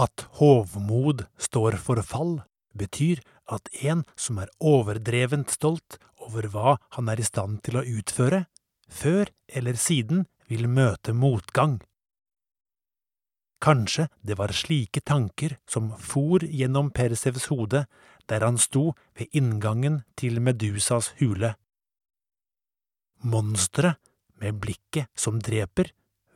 At 0.00 0.24
hovmod 0.38 1.26
står 1.36 1.76
for 1.76 2.00
fall, 2.06 2.38
betyr 2.72 3.20
at 3.52 3.68
en 3.84 4.06
som 4.16 4.38
er 4.40 4.52
overdrevent 4.62 5.50
stolt 5.52 5.98
over 6.24 6.48
hva 6.52 6.78
han 6.96 7.10
er 7.12 7.20
i 7.20 7.26
stand 7.26 7.60
til 7.66 7.80
å 7.80 7.84
utføre, 7.98 8.46
før 8.88 9.28
eller 9.46 9.76
siden 9.76 10.24
vil 10.48 10.68
møte 10.70 11.12
motgang. 11.12 11.80
Kanskje 13.60 14.08
det 14.24 14.38
var 14.40 14.56
slike 14.56 15.02
tanker 15.04 15.58
som 15.68 15.90
for 16.00 16.40
gjennom 16.48 16.88
Persevs 16.96 17.50
hode 17.52 17.84
der 18.30 18.46
han 18.46 18.56
sto 18.56 18.94
ved 19.18 19.36
inngangen 19.36 20.00
til 20.16 20.40
Medusas 20.40 21.12
hule. 21.20 21.56
Monsteret, 23.20 24.00
med 24.40 24.56
blikket 24.56 25.10
som 25.12 25.36
dreper, 25.44 25.90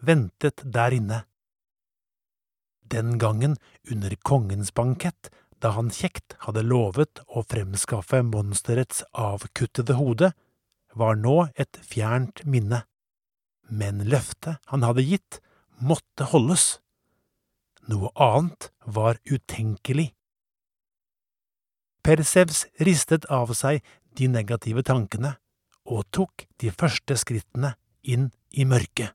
ventet 0.05 0.61
der 0.61 0.93
inne. 0.93 1.23
Den 2.91 3.19
gangen 3.19 3.57
under 3.91 4.15
kongens 4.23 4.75
bankett, 4.75 5.31
da 5.61 5.73
han 5.77 5.91
kjekt 5.91 6.37
hadde 6.45 6.65
lovet 6.67 7.23
å 7.27 7.45
fremskaffe 7.49 8.21
monsterets 8.27 9.05
avkuttede 9.17 9.97
hode, 9.97 10.33
var 10.95 11.17
nå 11.17 11.49
et 11.57 11.79
fjernt 11.83 12.45
minne. 12.45 12.85
Men 13.69 14.05
løftet 14.05 14.61
han 14.71 14.85
hadde 14.85 15.07
gitt, 15.07 15.41
måtte 15.81 16.29
holdes. 16.31 16.79
Noe 17.89 18.13
annet 18.21 18.71
var 18.85 19.19
utenkelig. 19.25 20.13
Persevs 22.05 22.67
ristet 22.85 23.25
av 23.33 23.53
seg 23.57 23.81
de 24.19 24.29
negative 24.29 24.85
tankene 24.85 25.35
og 25.89 26.05
tok 26.13 26.47
de 26.61 26.73
første 26.73 27.17
skrittene 27.21 27.75
inn 28.05 28.31
i 28.53 28.69
mørket. 28.69 29.13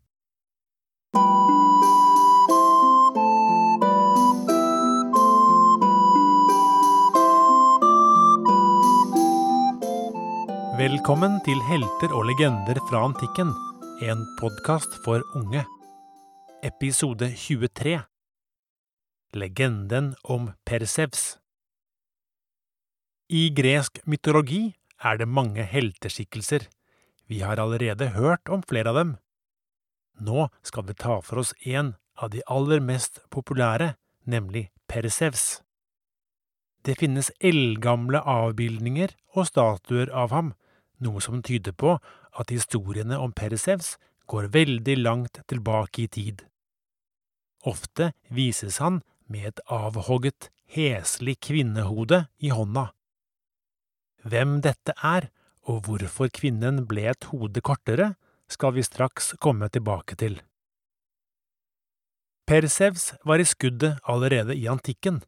Velkommen 10.80 11.42
til 11.44 11.60
Helter 11.68 12.14
og 12.16 12.30
legender 12.30 12.78
fra 12.88 13.02
antikken, 13.04 13.50
en 14.00 14.22
podkast 14.40 14.94
for 15.04 15.20
unge. 15.36 15.66
Episode 16.64 17.28
23 17.36 17.98
Legenden 19.36 20.14
om 20.24 20.46
Persevs 20.64 21.24
I 23.28 23.50
gresk 23.58 24.00
mytologi 24.08 24.62
er 25.04 25.20
det 25.20 25.28
mange 25.28 25.66
helteskikkelser. 25.68 26.70
Vi 27.28 27.42
har 27.44 27.60
allerede 27.60 28.14
hørt 28.16 28.48
om 28.48 28.64
flere 28.64 28.94
av 28.94 29.02
dem. 29.02 29.12
Nå 30.24 30.48
skal 30.64 30.88
vi 30.88 30.96
ta 30.96 31.20
for 31.20 31.44
oss 31.44 31.52
en 31.66 31.98
av 32.16 32.32
de 32.32 32.46
aller 32.48 32.80
mest 32.80 33.20
populære, 33.36 33.98
nemlig 34.24 34.70
Persevs. 34.88 35.60
Det 36.88 36.96
finnes 37.04 37.34
eldgamle 37.44 38.24
avbildninger 38.24 39.12
og 39.36 39.52
statuer 39.52 40.08
av 40.16 40.32
ham, 40.32 40.56
noe 41.04 41.22
som 41.24 41.42
tyder 41.46 41.76
på 41.76 41.98
at 42.00 42.54
historiene 42.54 43.18
om 43.20 43.34
Persevs 43.36 43.98
går 44.30 44.52
veldig 44.54 44.98
langt 45.02 45.42
tilbake 45.50 46.06
i 46.06 46.08
tid. 46.08 46.46
Ofte 47.68 48.14
vises 48.30 48.80
han 48.84 49.02
med 49.28 49.50
et 49.52 49.62
avhogget, 49.68 50.50
heslig 50.70 51.40
kvinnehode 51.42 52.28
i 52.40 52.52
hånda. 52.54 52.90
Hvem 54.24 54.60
dette 54.62 54.94
er, 55.02 55.30
og 55.70 55.86
hvorfor 55.88 56.30
kvinnen 56.34 56.84
ble 56.90 57.08
et 57.12 57.30
hode 57.32 57.62
kortere, 57.66 58.14
skal 58.50 58.74
vi 58.76 58.86
straks 58.86 59.34
komme 59.42 59.70
tilbake 59.70 60.18
til. 60.18 60.40
Persevs 62.50 63.14
var 63.26 63.42
i 63.42 63.46
skuddet 63.46 64.00
allerede 64.10 64.56
i 64.58 64.66
antikken, 64.72 65.22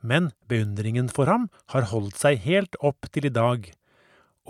men 0.00 0.30
beundringen 0.48 1.10
for 1.10 1.26
ham 1.26 1.48
har 1.74 1.88
holdt 1.90 2.20
seg 2.20 2.38
helt 2.46 2.78
opp 2.78 3.10
til 3.10 3.26
i 3.26 3.34
dag, 3.34 3.66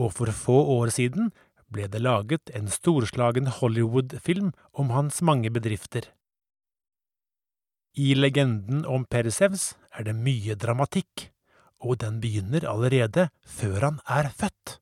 og 0.00 0.15
for 0.16 0.33
få 0.33 0.56
år 0.81 0.93
siden 0.94 1.31
ble 1.71 1.87
det 1.93 2.00
laget 2.03 2.50
en 2.56 2.71
storslagen 2.72 3.50
Hollywood-film 3.61 4.50
om 4.72 4.91
hans 4.97 5.21
mange 5.22 5.53
bedrifter. 5.53 6.09
I 7.94 8.15
legenden 8.15 8.84
om 8.87 9.05
Persevs 9.05 9.75
er 9.94 10.06
det 10.06 10.16
mye 10.16 10.56
dramatikk, 10.59 11.31
og 11.83 12.00
den 12.03 12.21
begynner 12.22 12.66
allerede 12.69 13.28
før 13.47 13.78
han 13.87 13.99
er 14.06 14.31
født. 14.31 14.78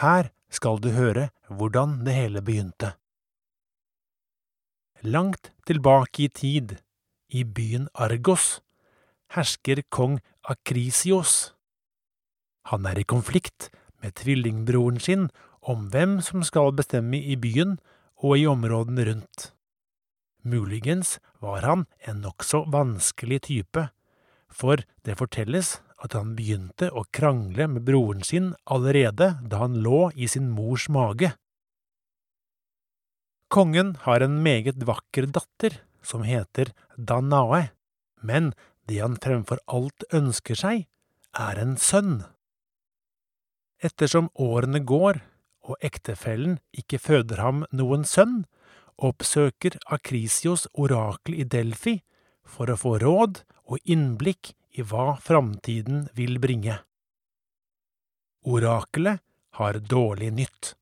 Her 0.00 0.30
skal 0.50 0.80
du 0.80 0.90
høre 0.96 1.28
hvordan 1.48 2.00
det 2.06 2.16
hele 2.16 2.42
begynte. 2.42 2.94
Langt 5.02 5.52
tilbake 5.66 6.26
i 6.26 6.28
tid, 6.28 6.76
i 7.28 7.44
byen 7.44 7.88
Argos, 7.94 8.60
hersker 9.32 9.82
kong 9.88 10.18
Akrisios. 10.44 11.54
Han 12.68 12.86
er 12.86 13.00
i 13.00 13.06
konflikt 13.08 13.70
med 14.02 14.16
tvillingbroren 14.20 15.00
sin 15.00 15.28
om 15.60 15.88
hvem 15.92 16.18
som 16.24 16.44
skal 16.46 16.72
bestemme 16.76 17.20
i 17.20 17.36
byen 17.36 17.78
og 18.20 18.38
i 18.38 18.46
områdene 18.48 19.06
rundt. 19.08 19.50
Muligens 20.42 21.18
var 21.40 21.66
han 21.68 21.84
en 22.08 22.22
nokså 22.24 22.64
vanskelig 22.72 23.42
type, 23.48 23.88
for 24.48 24.80
det 25.04 25.18
fortelles 25.20 25.78
at 26.00 26.16
han 26.16 26.32
begynte 26.36 26.88
å 26.96 27.04
krangle 27.12 27.66
med 27.68 27.84
broren 27.84 28.24
sin 28.24 28.54
allerede 28.64 29.34
da 29.44 29.62
han 29.64 29.76
lå 29.84 30.08
i 30.16 30.28
sin 30.32 30.48
mors 30.54 30.88
mage. 30.88 31.34
Kongen 33.50 33.96
har 34.06 34.24
en 34.24 34.40
meget 34.44 34.80
vakker 34.86 35.26
datter 35.28 35.80
som 36.06 36.24
heter 36.24 36.72
Danae, 36.96 37.70
men 38.22 38.52
det 38.88 39.00
han 39.02 39.18
fremfor 39.20 39.60
alt 39.68 40.06
ønsker 40.14 40.56
seg, 40.56 40.86
er 41.36 41.60
en 41.60 41.76
sønn. 41.76 42.22
Ettersom 43.80 44.28
årene 44.36 44.82
går 44.84 45.22
og 45.70 45.76
ektefellen 45.84 46.58
ikke 46.76 47.00
føder 47.00 47.40
ham 47.40 47.64
noen 47.72 48.04
sønn, 48.08 48.44
oppsøker 49.00 49.78
Akrisios 49.88 50.66
orakel 50.76 51.38
i 51.40 51.46
Delfi 51.48 52.00
for 52.44 52.68
å 52.68 52.76
få 52.76 52.98
råd 53.00 53.42
og 53.70 53.78
innblikk 53.88 54.52
i 54.76 54.84
hva 54.84 55.14
framtiden 55.22 56.08
vil 56.16 56.36
bringe. 56.42 56.76
Orakelet 58.44 59.20
har 59.56 59.80
dårlig 59.80 60.30
nytt. 60.36 60.74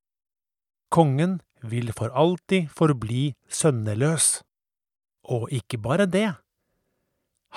Kongen 0.90 1.38
vil 1.62 1.92
for 1.94 2.14
alltid 2.14 2.68
forbli 2.74 3.32
sønneløs. 3.50 4.40
Og 5.28 5.50
ikke 5.52 5.80
bare 5.82 6.06
det. 6.06 6.30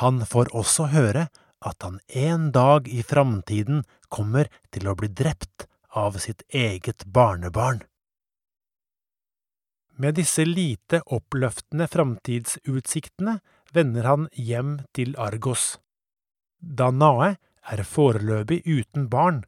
Han 0.01 0.25
får 0.27 0.51
også 0.57 0.89
høre 0.91 1.27
at 1.61 1.83
han 1.85 1.99
en 2.07 2.49
dag 2.51 2.87
i 2.89 3.03
framtiden 3.03 3.83
kommer 4.09 4.49
til 4.73 4.89
å 4.89 4.95
bli 4.97 5.11
drept 5.13 5.67
av 5.97 6.17
sitt 6.23 6.43
eget 6.49 7.05
barnebarn. 7.05 7.83
Med 10.01 10.17
disse 10.17 10.45
lite 10.47 11.01
oppløftende 11.13 11.85
framtidsutsiktene 11.91 13.37
vender 13.75 14.07
han 14.09 14.27
hjem 14.33 14.79
til 14.95 15.13
Argos. 15.19 15.75
Danae 16.57 17.35
er 17.69 17.83
foreløpig 17.85 18.63
uten 18.65 19.09
barn, 19.11 19.43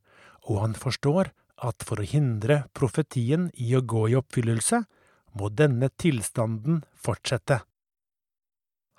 og 0.46 0.62
han 0.62 0.76
forstår 0.78 1.32
at 1.64 1.86
for 1.88 2.02
å 2.02 2.08
hindre 2.08 2.66
profetien 2.76 3.50
i 3.56 3.74
å 3.78 3.82
gå 3.82 4.10
i 4.12 4.18
oppfyllelse, 4.20 4.84
må 5.34 5.50
denne 5.50 5.90
tilstanden 5.98 6.84
fortsette. 6.94 7.64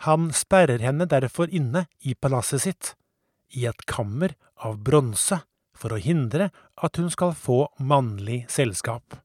Han 0.09 0.33
sperrer 0.35 0.83
henne 0.83 1.07
derfor 1.07 1.53
inne 1.53 1.87
i 2.03 2.17
palasset 2.19 2.65
sitt, 2.65 2.95
i 3.51 3.67
et 3.67 3.87
kammer 3.91 4.35
av 4.57 4.81
bronse, 4.85 5.43
for 5.75 5.93
å 5.93 6.01
hindre 6.01 6.51
at 6.81 6.97
hun 7.01 7.11
skal 7.11 7.35
få 7.35 7.67
mannlig 7.83 8.45
selskap. 8.53 9.19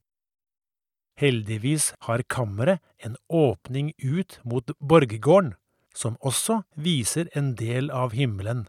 Heldigvis 1.19 1.94
har 2.07 2.24
kammeret 2.31 2.81
en 3.06 3.18
åpning 3.27 3.92
ut 3.98 4.39
mot 4.44 4.71
borggården, 4.80 5.54
som 5.94 6.16
også 6.25 6.62
viser 6.75 7.30
en 7.38 7.54
del 7.60 7.92
av 7.92 8.16
himmelen. 8.16 8.68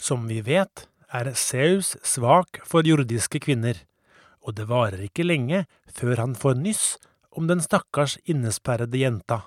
Som 0.00 0.26
vi 0.28 0.40
vet, 0.40 0.86
er 1.12 1.32
Saus 1.38 1.94
svak 2.02 2.60
for 2.66 2.86
jordiske 2.86 3.40
kvinner, 3.44 3.78
og 4.42 4.56
det 4.56 4.66
varer 4.70 5.04
ikke 5.06 5.26
lenge 5.26 5.64
før 5.92 6.22
han 6.22 6.34
får 6.38 6.58
nyss 6.62 6.84
om 7.36 7.48
den 7.50 7.62
stakkars 7.62 8.16
innesperrede 8.24 8.98
jenta, 9.00 9.42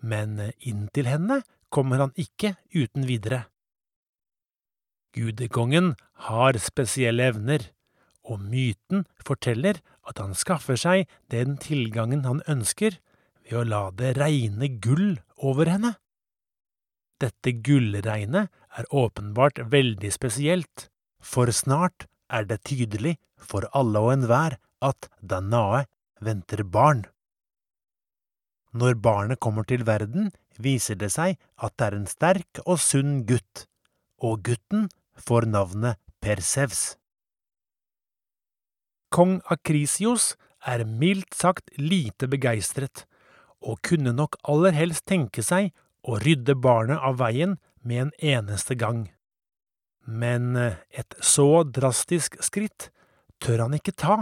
men 0.00 0.38
inn 0.58 0.88
til 0.94 1.08
henne 1.10 1.42
kommer 1.68 2.00
han 2.02 2.14
ikke 2.16 2.54
uten 2.72 3.06
videre. 3.08 3.44
Gudekongen 5.16 5.94
har 6.28 6.58
spesielle 6.62 7.30
evner, 7.32 7.64
og 8.22 8.42
myten 8.46 9.06
forteller 9.26 9.80
at 10.06 10.20
han 10.22 10.36
skaffer 10.38 10.78
seg 10.78 11.10
den 11.32 11.56
tilgangen 11.58 12.22
han 12.28 12.44
ønsker 12.50 13.00
ved 13.42 13.56
å 13.58 13.66
la 13.66 13.82
det 13.96 14.14
regne 14.20 14.68
gull 14.82 15.18
over 15.36 15.70
henne. 15.70 15.96
Dette 17.20 17.52
gullregnet 17.66 18.48
er 18.78 18.88
åpenbart 18.94 19.58
veldig 19.72 20.10
spesielt, 20.14 20.88
for 21.20 21.50
snart 21.52 22.06
er 22.30 22.46
det 22.48 22.62
tydelig 22.70 23.16
for 23.36 23.66
alle 23.76 24.00
og 24.00 24.12
enhver 24.14 24.56
at 24.80 25.10
Danae 25.20 25.84
venter 26.22 26.62
barn. 26.64 27.02
Når 28.70 28.94
barnet 29.02 29.40
kommer 29.42 29.66
til 29.66 29.82
verden, 29.84 30.30
viser 30.56 30.94
det 30.94 31.10
seg 31.12 31.36
at 31.58 31.74
det 31.76 31.88
er 31.88 31.96
en 31.98 32.08
sterk 32.08 32.62
og 32.64 32.78
sunn 32.78 33.24
gutt, 33.26 33.66
og 34.22 34.44
gutten 34.46 34.86
får 35.22 35.48
navnet 35.50 36.00
Persevs. 36.20 36.96
Kong 39.10 39.40
Akrisios 39.50 40.34
er 40.66 40.84
mildt 40.84 41.34
sagt 41.34 41.72
lite 41.78 42.28
begeistret, 42.30 43.06
og 43.60 43.80
kunne 43.84 44.12
nok 44.16 44.38
aller 44.48 44.76
helst 44.76 45.06
tenke 45.10 45.42
seg 45.44 45.72
å 46.06 46.18
rydde 46.22 46.54
barnet 46.56 47.00
av 47.02 47.18
veien 47.20 47.58
med 47.82 48.06
en 48.06 48.12
eneste 48.36 48.76
gang. 48.78 49.08
Men 50.06 50.56
eh, 50.56 50.78
et 50.90 51.16
så 51.20 51.64
drastisk 51.64 52.38
skritt 52.44 52.88
tør 53.40 53.66
han 53.66 53.76
ikke 53.76 53.96
ta 53.96 54.16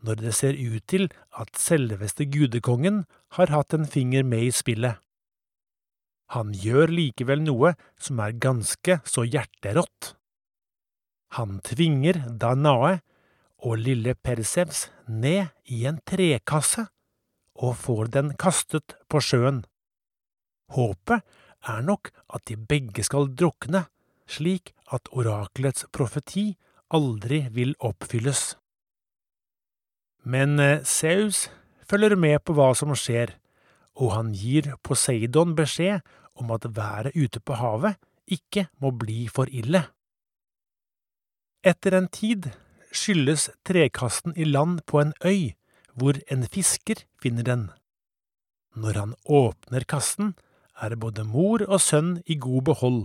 når 0.00 0.22
det 0.22 0.32
ser 0.36 0.56
ut 0.56 0.84
til 0.88 1.10
at 1.36 1.58
selveste 1.60 2.24
gudekongen 2.32 3.04
har 3.36 3.52
hatt 3.52 3.76
en 3.76 3.84
finger 3.88 4.24
med 4.24 4.46
i 4.48 4.54
spillet. 4.54 4.96
Han 6.32 6.54
gjør 6.54 6.92
likevel 6.94 7.42
noe 7.42 7.74
som 8.00 8.22
er 8.22 8.38
ganske 8.38 9.00
så 9.04 9.26
hjerterått. 9.26 10.14
Han 11.36 11.60
tvinger 11.66 12.24
Danae 12.40 13.00
og 13.60 13.78
lille 13.78 14.14
Persevs 14.14 14.88
ned 15.06 15.52
i 15.70 15.84
en 15.86 16.00
trekasse 16.06 16.86
og 17.60 17.76
får 17.76 18.10
den 18.16 18.32
kastet 18.40 18.96
på 19.08 19.20
sjøen. 19.22 19.62
Håpet 20.74 21.22
er 21.68 21.82
nok 21.84 22.10
at 22.32 22.46
de 22.48 22.56
begge 22.56 23.04
skal 23.04 23.28
drukne, 23.36 23.84
slik 24.26 24.72
at 24.94 25.10
orakelets 25.12 25.86
profeti 25.92 26.54
aldri 26.90 27.44
vil 27.52 27.74
oppfylles. 27.78 28.56
Men 30.24 30.58
Zeus 30.84 31.46
eh, 31.46 31.52
følger 31.90 32.16
med 32.16 32.38
på 32.44 32.54
hva 32.54 32.72
som 32.76 32.92
skjer, 32.94 33.34
og 33.98 34.14
han 34.14 34.32
gir 34.36 34.72
Poseidon 34.82 35.56
beskjed 35.58 36.04
om 36.38 36.52
at 36.54 36.68
været 36.76 37.16
ute 37.16 37.40
på 37.40 37.56
havet 37.58 37.98
ikke 38.30 38.68
må 38.80 38.92
bli 38.94 39.26
for 39.28 39.50
ille. 39.50 39.82
Etter 41.60 41.92
en 41.92 42.06
tid 42.08 42.46
skylles 42.88 43.50
trekasten 43.68 44.32
i 44.32 44.46
land 44.48 44.80
på 44.88 45.02
en 45.02 45.12
øy, 45.20 45.52
hvor 45.92 46.16
en 46.32 46.46
fisker 46.48 47.02
finner 47.20 47.44
den. 47.44 47.66
Når 48.72 48.96
han 48.96 49.12
åpner 49.28 49.84
kassen, 49.84 50.32
er 50.80 50.96
både 50.96 51.26
mor 51.28 51.60
og 51.68 51.82
sønn 51.84 52.22
i 52.24 52.38
god 52.40 52.64
behold. 52.70 53.02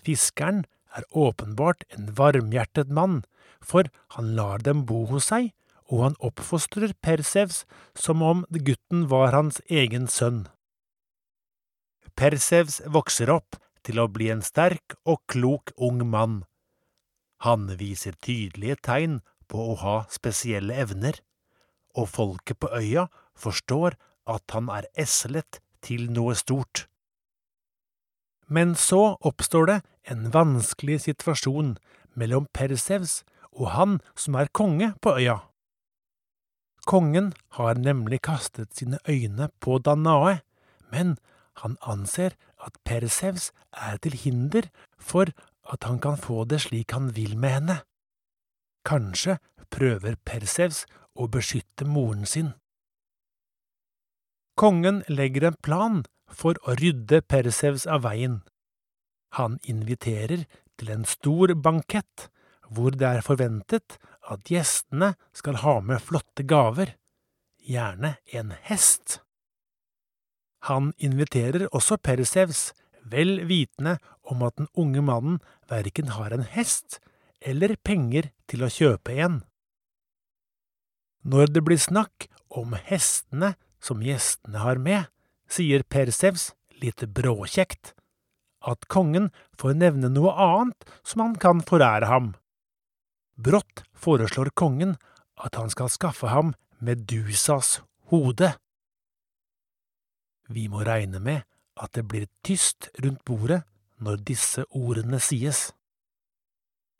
Fiskeren 0.00 0.64
er 0.96 1.04
åpenbart 1.12 1.84
en 1.92 2.08
varmhjertet 2.16 2.88
mann, 2.88 3.20
for 3.60 3.92
han 4.16 4.32
lar 4.32 4.64
dem 4.64 4.86
bo 4.88 5.04
hos 5.12 5.28
seg, 5.28 5.52
og 5.92 6.06
han 6.06 6.20
oppfostrer 6.24 6.96
Persevs 7.04 7.66
som 7.92 8.24
om 8.24 8.44
gutten 8.48 9.04
var 9.12 9.36
hans 9.36 9.60
egen 9.68 10.08
sønn. 10.08 10.46
Persevs 12.16 12.80
vokser 12.88 13.28
opp 13.28 13.60
til 13.84 14.00
å 14.00 14.08
bli 14.08 14.32
en 14.32 14.40
sterk 14.40 14.96
og 15.04 15.20
klok 15.28 15.76
ung 15.76 16.00
mann. 16.08 16.46
Han 17.46 17.68
viser 17.78 18.16
tydelige 18.24 18.78
tegn 18.82 19.20
på 19.48 19.70
å 19.72 19.78
ha 19.82 19.96
spesielle 20.10 20.74
evner, 20.74 21.20
og 21.94 22.10
folket 22.10 22.58
på 22.60 22.70
øya 22.74 23.08
forstår 23.38 23.96
at 24.28 24.44
han 24.54 24.68
er 24.72 24.88
eslet 24.98 25.60
til 25.82 26.10
noe 26.12 26.34
stort. 26.38 26.86
Men 28.48 28.74
så 28.74 29.16
oppstår 29.20 29.68
det 29.70 29.78
en 30.08 30.28
vanskelig 30.32 31.02
situasjon 31.04 31.76
mellom 32.18 32.48
Persevs 32.56 33.22
og 33.52 33.72
han 33.74 33.98
som 34.16 34.38
er 34.40 34.50
konge 34.54 34.92
på 35.04 35.14
øya. 35.20 35.38
Kongen 36.88 37.34
har 37.58 37.76
nemlig 37.76 38.22
kastet 38.24 38.72
sine 38.76 38.98
øyne 39.08 39.50
på 39.60 39.78
Danae, 39.78 40.40
men 40.88 41.18
han 41.60 41.76
anser 41.82 42.32
at 42.64 42.78
Persevs 42.84 43.50
er 43.72 43.98
til 44.00 44.16
hinder 44.16 44.70
for 44.96 45.28
at 45.72 45.84
han 45.84 46.00
kan 46.00 46.16
få 46.16 46.44
det 46.48 46.62
slik 46.66 46.94
han 46.96 47.12
vil 47.16 47.36
med 47.36 47.56
henne. 47.58 47.78
Kanskje 48.88 49.38
prøver 49.72 50.16
Persevs 50.24 50.84
å 51.18 51.28
beskytte 51.28 51.84
moren 51.84 52.24
sin. 52.26 52.54
Kongen 54.58 55.04
legger 55.08 55.50
en 55.50 55.58
plan 55.62 56.00
for 56.34 56.58
å 56.66 56.74
rydde 56.80 57.20
Persevs 57.30 57.86
av 57.86 58.02
veien. 58.06 58.40
Han 59.36 59.58
inviterer 59.62 60.46
til 60.78 60.90
en 60.94 61.04
stor 61.06 61.52
bankett, 61.54 62.28
hvor 62.68 62.96
det 62.96 63.06
er 63.06 63.24
forventet 63.24 63.98
at 64.28 64.50
gjestene 64.50 65.14
skal 65.36 65.60
ha 65.62 65.78
med 65.84 66.02
flotte 66.04 66.44
gaver, 66.48 66.96
gjerne 67.68 68.16
en 68.32 68.52
hest. 68.68 69.20
Han 70.68 70.92
inviterer 70.98 71.68
også 71.70 72.00
Persevs 72.02 72.72
vel 73.12 73.44
vitende 73.48 73.98
om 74.28 74.42
at 74.46 74.56
den 74.60 74.70
unge 74.78 75.02
mannen 75.04 75.38
verken 75.70 76.14
har 76.16 76.34
en 76.34 76.46
hest 76.46 76.98
eller 77.40 77.76
penger 77.86 78.30
til 78.50 78.64
å 78.64 78.72
kjøpe 78.72 79.14
en. 79.22 79.40
Når 81.28 81.52
det 81.54 81.64
blir 81.66 81.80
snakk 81.80 82.28
om 82.48 82.74
hestene 82.88 83.54
som 83.84 84.02
gjestene 84.02 84.62
har 84.62 84.80
med, 84.82 85.06
sier 85.48 85.84
Persevs 85.84 86.52
litt 86.82 87.02
bråkjekt 87.14 87.94
at 88.68 88.88
kongen 88.90 89.30
får 89.58 89.76
nevne 89.78 90.10
noe 90.12 90.32
annet 90.34 90.88
som 91.06 91.22
han 91.24 91.36
kan 91.40 91.62
forære 91.64 92.08
ham. 92.10 92.32
Brått 93.38 93.84
foreslår 93.94 94.50
kongen 94.58 94.96
at 95.38 95.58
han 95.58 95.70
skal 95.70 95.90
skaffe 95.92 96.30
ham 96.32 96.54
Medusas 96.82 97.78
hode. 98.10 98.52
Vi 100.48 100.66
må 100.70 100.82
regne 100.86 101.20
med 101.22 101.46
at 101.78 101.94
det 101.94 102.04
blir 102.10 102.28
tyst 102.44 102.90
rundt 103.04 103.24
bordet 103.24 103.62
når 104.02 104.22
disse 104.28 104.64
ordene 104.70 105.20
sies. 105.22 105.68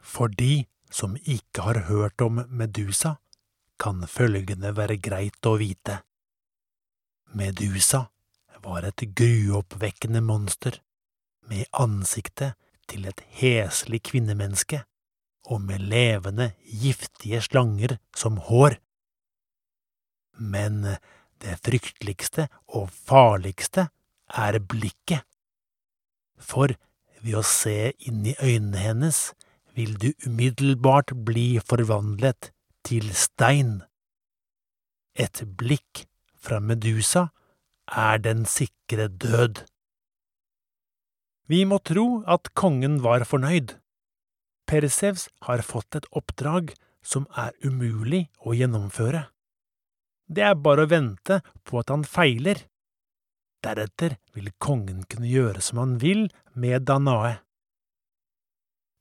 For 0.00 0.28
de 0.28 0.66
som 0.90 1.16
ikke 1.24 1.64
har 1.66 1.84
hørt 1.88 2.20
om 2.24 2.42
Medusa, 2.48 3.18
kan 3.78 4.02
følgende 4.10 4.72
være 4.74 4.96
greit 4.98 5.46
å 5.46 5.54
vite. 5.60 6.00
Medusa 7.38 8.08
var 8.64 8.86
et 8.88 9.04
gruoppvekkende 9.14 10.22
monster, 10.24 10.80
med 11.48 11.64
ansiktet 11.72 12.58
til 12.90 13.06
et 13.08 13.22
heslig 13.38 14.02
kvinnemenneske 14.10 14.82
og 15.48 15.62
med 15.64 15.84
levende, 15.88 16.50
giftige 16.64 17.40
slanger 17.44 17.96
som 18.16 18.36
hår. 18.48 18.76
Men 20.36 20.82
det 21.40 21.54
frykteligste 21.64 22.48
og 22.76 22.90
farligste 22.90 23.86
er 24.28 24.58
blikket. 24.60 25.24
For 26.38 26.74
ved 27.22 27.38
å 27.38 27.44
se 27.46 27.92
inn 28.06 28.26
i 28.26 28.36
øynene 28.38 28.78
hennes 28.78 29.32
vil 29.78 29.96
du 29.98 30.10
umiddelbart 30.26 31.14
bli 31.26 31.58
forvandlet 31.62 32.52
til 32.86 33.10
stein. 33.14 33.80
Et 35.18 35.42
blikk 35.58 36.04
fra 36.38 36.60
Medusa 36.62 37.28
er 37.88 38.22
den 38.22 38.44
sikre 38.46 39.08
død. 39.08 39.64
Vi 41.48 41.64
må 41.64 41.78
tro 41.80 42.22
at 42.28 42.52
kongen 42.58 43.00
var 43.02 43.24
fornøyd. 43.24 43.78
Persevs 44.68 45.28
har 45.48 45.64
fått 45.64 45.96
et 45.96 46.08
oppdrag 46.12 46.74
som 47.00 47.24
er 47.40 47.54
umulig 47.64 48.26
å 48.44 48.52
gjennomføre. 48.52 49.24
Det 50.28 50.44
er 50.44 50.58
bare 50.60 50.84
å 50.84 50.90
vente 50.90 51.40
på 51.64 51.80
at 51.80 51.88
han 51.88 52.04
feiler. 52.04 52.60
Deretter 53.64 54.16
vil 54.36 54.50
kongen 54.62 55.02
kunne 55.10 55.28
gjøre 55.30 55.62
som 55.64 55.80
han 55.82 55.96
vil 56.02 56.28
med 56.54 56.86
Danae. 56.86 57.38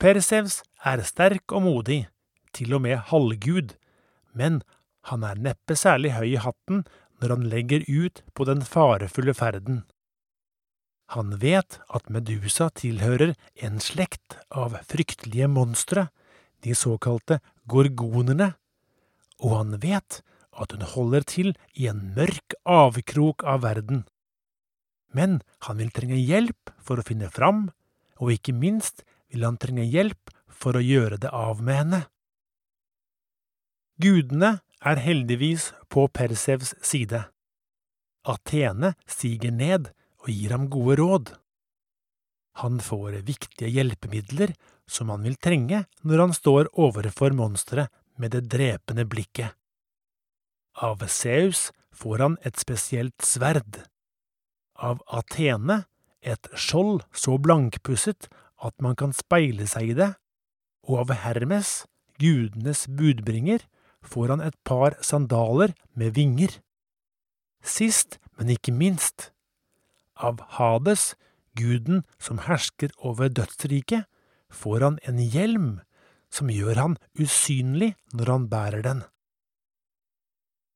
Persevs 0.02 0.62
er 0.86 1.04
sterk 1.06 1.54
og 1.54 1.66
modig, 1.66 2.06
til 2.54 2.74
og 2.78 2.84
med 2.86 2.98
halvgud, 3.10 3.76
men 4.38 4.62
han 5.10 5.24
er 5.26 5.42
neppe 5.42 5.78
særlig 5.78 6.16
høy 6.18 6.34
i 6.34 6.42
hatten 6.42 6.84
når 7.22 7.34
han 7.34 7.46
legger 7.52 7.86
ut 7.86 8.22
på 8.38 8.46
den 8.50 8.62
farefulle 8.66 9.34
ferden. 9.38 9.84
Han 11.16 11.38
vet 11.42 11.80
at 11.94 12.10
Medusa 12.12 12.68
tilhører 12.76 13.34
en 13.64 13.80
slekt 13.82 14.38
av 14.52 14.76
fryktelige 14.90 15.48
monstre, 15.48 16.10
de 16.66 16.76
såkalte 16.76 17.40
gorgonerne, 17.70 18.52
og 19.40 19.56
han 19.62 19.78
vet 19.82 20.22
at 20.58 20.74
hun 20.74 20.86
holder 20.94 21.26
til 21.30 21.54
i 21.78 21.88
en 21.90 22.02
mørk 22.18 22.58
avkrok 22.66 23.46
av 23.46 23.64
verden 23.64 24.04
men 25.16 25.40
han 25.68 25.80
vil 25.82 25.94
trenge 25.96 26.20
hjelp 26.20 26.72
for 26.84 27.00
å 27.00 27.06
finne 27.06 27.30
fram, 27.34 27.68
og 28.18 28.34
ikke 28.34 28.56
minst 28.56 29.04
vil 29.32 29.46
han 29.48 29.60
trenge 29.62 29.86
hjelp 29.86 30.32
for 30.50 30.78
å 30.78 30.84
gjøre 30.84 31.20
det 31.22 31.32
av 31.34 31.62
med 31.64 31.82
henne. 31.82 32.02
Gudene 34.02 34.60
er 34.86 35.02
heldigvis 35.02 35.72
på 35.90 36.06
Persevs 36.14 36.76
side. 36.86 37.24
Atene 38.28 38.94
stiger 39.10 39.54
ned 39.54 39.92
og 40.24 40.32
gir 40.34 40.54
ham 40.54 40.68
gode 40.70 40.98
råd. 41.00 41.32
Han 42.62 42.80
får 42.82 43.22
viktige 43.26 43.70
hjelpemidler 43.70 44.54
som 44.90 45.12
han 45.14 45.26
vil 45.26 45.38
trenge 45.38 45.84
når 46.02 46.24
han 46.26 46.34
står 46.34 46.72
overfor 46.74 47.36
monsteret 47.38 47.94
med 48.18 48.34
det 48.34 48.48
drepende 48.50 49.06
blikket. 49.06 49.54
Av 50.82 51.02
Zeus 51.10 51.72
får 51.94 52.24
han 52.24 52.38
et 52.46 52.58
spesielt 52.62 53.26
sverd 53.26 53.82
av 54.78 55.02
Atene 55.08 55.84
et 56.22 56.50
skjold 56.58 57.04
så 57.16 57.38
blankpusset 57.42 58.28
at 58.64 58.76
man 58.84 58.98
kan 59.00 59.14
speile 59.16 59.68
seg 59.70 59.94
i 59.94 59.98
det, 59.98 60.12
og 60.88 61.06
av 61.06 61.14
Hermes, 61.24 61.86
gudenes 62.22 62.86
budbringer, 62.90 63.64
får 64.02 64.34
han 64.34 64.44
et 64.44 64.58
par 64.68 64.96
sandaler 65.04 65.74
med 65.98 66.16
vinger. 66.18 66.60
Sist, 67.62 68.18
men 68.38 68.54
ikke 68.54 68.74
minst, 68.74 69.32
av 70.18 70.42
Hades, 70.58 71.16
guden 71.58 72.04
som 72.22 72.42
hersker 72.46 72.94
over 73.06 73.30
dødsriket, 73.30 74.08
får 74.54 74.86
han 74.86 74.98
en 75.10 75.20
hjelm 75.20 75.70
som 76.34 76.52
gjør 76.52 76.80
han 76.80 76.98
usynlig 77.20 77.94
når 78.16 78.34
han 78.34 78.50
bærer 78.52 78.86
den. 78.86 79.04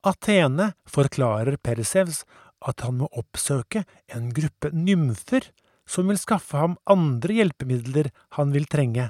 Atene 0.02 0.72
forklarer 0.90 1.60
Persevs 1.62 2.24
at 2.68 2.84
han 2.86 3.00
må 3.02 3.10
oppsøke 3.18 3.84
en 4.14 4.30
gruppe 4.36 4.72
nymfer 4.76 5.50
som 5.90 6.12
vil 6.12 6.20
skaffe 6.22 6.60
ham 6.60 6.78
andre 6.90 7.40
hjelpemidler 7.40 8.12
han 8.38 8.54
vil 8.56 8.68
trenge. 8.70 9.10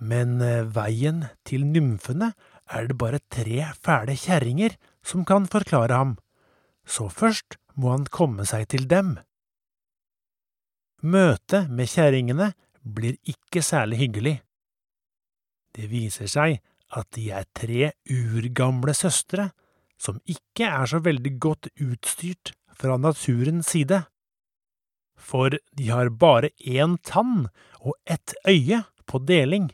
Men 0.00 0.40
eh, 0.42 0.64
veien 0.64 1.24
til 1.46 1.66
nymfene 1.66 2.32
er 2.70 2.88
det 2.88 2.96
bare 2.98 3.20
tre 3.32 3.68
fæle 3.84 4.16
kjerringer 4.18 4.76
som 5.04 5.24
kan 5.28 5.48
forklare 5.50 5.94
ham, 5.94 6.16
så 6.86 7.08
først 7.08 7.58
må 7.76 7.92
han 7.92 8.06
komme 8.10 8.46
seg 8.48 8.68
til 8.72 8.88
dem. 8.88 9.16
Møtet 11.04 11.68
med 11.68 11.90
kjerringene 11.90 12.52
blir 12.80 13.18
ikke 13.28 13.60
særlig 13.64 14.00
hyggelig. 14.04 14.38
Det 15.74 15.90
viser 15.90 16.30
seg 16.30 16.60
at 16.94 17.08
de 17.16 17.28
er 17.34 17.46
tre 17.56 17.90
urgamle 18.08 18.94
søstre 18.96 19.50
som 20.04 20.20
ikke 20.28 20.68
er 20.68 20.90
så 20.90 21.00
veldig 21.04 21.38
godt 21.40 21.70
utstyrt 21.80 22.52
fra 22.76 22.98
naturens 23.00 23.70
side. 23.72 24.02
For 25.16 25.56
de 25.76 25.88
har 25.88 26.12
bare 26.20 26.50
én 26.60 26.98
tann 27.02 27.48
og 27.80 27.96
ett 28.04 28.34
øye 28.48 28.82
på 29.08 29.22
deling. 29.24 29.70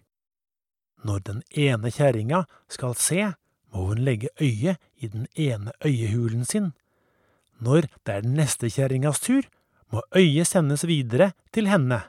Når 1.03 1.25
den 1.27 1.43
ene 1.57 1.91
kjerringa 1.91 2.45
skal 2.69 2.95
se, 2.95 3.33
må 3.73 3.91
hun 3.91 4.05
legge 4.05 4.31
øyet 4.41 4.79
i 5.01 5.09
den 5.09 5.27
ene 5.35 5.73
øyehulen 5.85 6.45
sin. 6.45 6.73
Når 7.59 7.89
det 8.05 8.15
er 8.15 8.23
den 8.25 8.37
neste 8.39 8.71
kjerringas 8.71 9.21
tur, 9.21 9.43
må 9.91 10.03
øyet 10.17 10.47
sendes 10.47 10.87
videre 10.87 11.33
til 11.53 11.69
henne. 11.71 12.03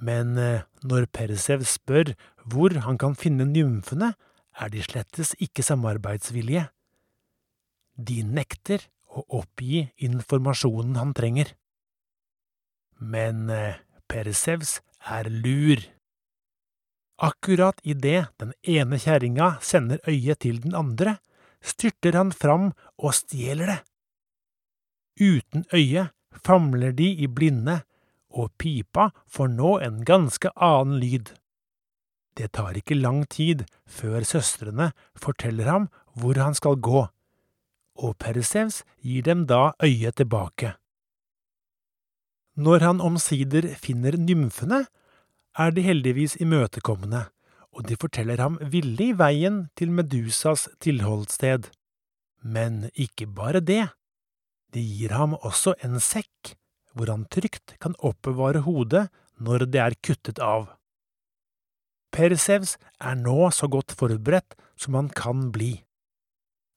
Men 0.00 0.38
eh, 0.38 0.64
når 0.82 1.10
Persev 1.12 1.66
spør 1.68 2.14
hvor 2.48 2.72
han 2.86 2.96
kan 2.98 3.14
finne 3.18 3.44
nymfene, 3.44 4.14
er 4.58 4.72
de 4.72 4.82
slettes 4.84 5.34
ikke 5.38 5.64
samarbeidsvillige. 5.64 6.66
De 7.96 8.22
nekter 8.24 8.86
å 9.10 9.24
oppgi 9.40 9.84
informasjonen 10.06 10.98
han 11.00 11.14
trenger. 11.16 11.54
Men 13.00 13.48
eh, 13.50 13.80
Persevs 14.10 14.78
er 15.06 15.30
lur. 15.30 15.82
Akkurat 17.20 17.80
idet 17.84 18.30
den 18.40 18.54
ene 18.62 18.98
kjerringa 19.00 19.58
sender 19.64 20.00
øyet 20.08 20.40
til 20.44 20.60
den 20.62 20.74
andre, 20.76 21.18
styrter 21.60 22.16
han 22.16 22.32
fram 22.32 22.70
og 22.96 23.14
stjeler 23.16 23.74
det. 23.74 23.80
Uten 25.20 25.66
øye 25.76 26.08
famler 26.44 26.94
de 26.96 27.10
i 27.20 27.28
blinde, 27.28 27.82
og 28.30 28.52
pipa 28.58 29.10
får 29.28 29.50
nå 29.52 29.76
en 29.84 30.04
ganske 30.06 30.52
annen 30.54 31.00
lyd. 31.02 31.32
Det 32.36 32.52
tar 32.56 32.76
ikke 32.78 32.98
lang 32.98 33.24
tid 33.28 33.64
før 33.86 34.24
søstrene 34.26 34.90
forteller 35.18 35.70
ham 35.70 35.88
hvor 36.14 36.38
han 36.38 36.54
skal 36.54 36.78
gå, 36.80 37.06
og 38.00 38.16
Persevs 38.22 38.82
gir 39.02 39.26
dem 39.26 39.46
da 39.50 39.72
øyet 39.82 40.16
tilbake. 40.20 40.74
Når 42.56 42.84
han 42.84 43.00
omsider 43.00 43.68
finner 43.80 44.16
nymfene, 44.18 44.84
er 45.58 45.70
de 45.74 45.82
heldigvis 45.82 46.36
imøtekommende, 46.40 47.26
og 47.72 47.86
de 47.88 47.96
forteller 47.96 48.40
ham 48.42 48.58
villig 48.72 49.12
veien 49.18 49.68
til 49.78 49.92
Medusas 49.94 50.68
tilholdssted. 50.80 51.70
Men 52.42 52.90
ikke 52.94 53.26
bare 53.26 53.60
det, 53.60 53.84
de 54.74 54.82
gir 54.82 55.14
ham 55.14 55.34
også 55.34 55.74
en 55.84 55.98
sekk 56.02 56.54
hvor 56.94 57.10
han 57.10 57.26
trygt 57.30 57.76
kan 57.82 57.94
oppbevare 58.02 58.64
hodet 58.66 59.06
når 59.38 59.66
det 59.70 59.82
er 59.82 59.96
kuttet 60.02 60.40
av. 60.42 60.68
Persevs 62.14 62.76
er 62.98 63.16
nå 63.18 63.50
så 63.54 63.68
godt 63.70 63.94
forberedt 63.98 64.56
som 64.80 64.96
han 64.98 65.10
kan 65.14 65.50
bli. 65.54 65.84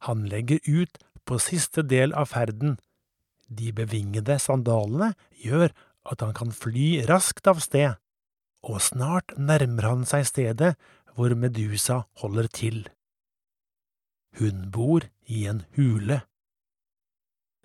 Han 0.07 0.25
legger 0.29 0.59
ut 0.67 0.99
på 1.25 1.39
siste 1.41 1.83
del 1.87 2.13
av 2.13 2.31
ferden. 2.33 2.77
De 3.47 3.71
bevingede 3.75 4.37
sandalene 4.41 5.13
gjør 5.43 5.71
at 6.11 6.23
han 6.23 6.33
kan 6.35 6.51
fly 6.51 7.05
raskt 7.07 7.47
av 7.47 7.61
sted, 7.63 7.95
og 8.63 8.81
snart 8.83 9.35
nærmer 9.39 9.87
han 9.89 10.03
seg 10.07 10.27
stedet 10.27 10.73
hvor 11.15 11.35
Medusa 11.37 12.03
holder 12.21 12.49
til. 12.51 12.83
Hun 14.39 14.69
bor 14.73 15.05
i 15.29 15.45
en 15.49 15.61
hule. 15.77 16.23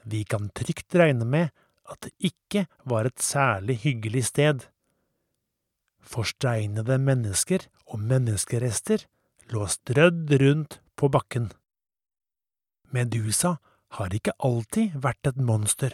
Vi 0.05 0.25
kan 0.25 0.51
trygt 0.55 0.95
regne 0.95 1.25
med 1.25 1.55
at 1.89 2.05
det 2.05 2.13
ikke 2.31 2.67
var 2.85 3.09
et 3.09 3.23
særlig 3.23 3.79
hyggelig 3.85 4.27
sted. 4.29 4.67
Forsteinede 6.09 6.97
mennesker 7.03 7.67
og 7.93 8.01
menneskerester 8.01 9.05
lå 9.53 9.67
strødd 9.69 10.33
rundt 10.41 10.79
på 10.97 11.11
bakken. 11.13 11.51
Medusa 12.93 13.57
har 13.99 14.15
ikke 14.17 14.37
alltid 14.45 14.97
vært 15.05 15.29
et 15.29 15.37
monster. 15.51 15.93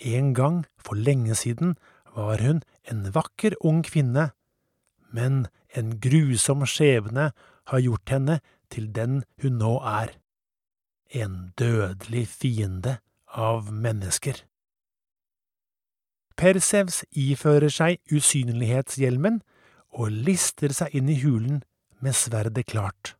En 0.00 0.34
gang 0.34 0.64
for 0.78 0.98
lenge 0.98 1.36
siden 1.38 1.76
var 2.16 2.42
hun 2.42 2.62
en 2.90 3.06
vakker 3.14 3.54
ung 3.60 3.82
kvinne, 3.86 4.30
men 5.14 5.46
en 5.76 5.98
grusom 6.02 6.66
skjebne 6.66 7.30
har 7.70 7.84
gjort 7.84 8.10
henne 8.10 8.40
til 8.70 8.90
den 8.94 9.22
hun 9.42 9.58
nå 9.62 9.76
er, 9.86 10.14
en 11.14 11.52
dødelig 11.58 12.26
fiende 12.30 12.98
av 13.30 13.70
mennesker. 13.70 14.49
Persevs 16.40 17.02
ifører 17.12 17.68
seg 17.68 17.98
usynlighetshjelmen 18.08 19.42
og 20.00 20.14
lister 20.24 20.72
seg 20.72 20.94
inn 20.96 21.10
i 21.12 21.18
hulen 21.20 21.58
med 22.00 22.16
sverdet 22.16 22.64
klart. 22.70 23.12